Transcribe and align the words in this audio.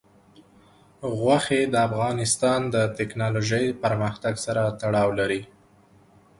غوښې 1.19 1.61
د 1.73 1.75
افغانستان 1.87 2.61
د 2.73 2.75
تکنالوژۍ 2.97 3.65
پرمختګ 3.83 4.33
سره 4.45 4.63
تړاو 4.81 5.09
لري. 5.19 5.41